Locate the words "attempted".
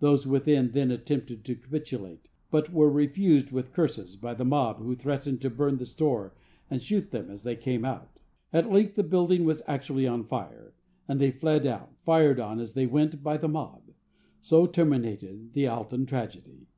0.90-1.44